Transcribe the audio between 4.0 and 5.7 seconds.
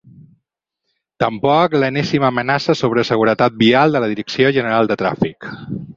la Direcció General de Tràfic.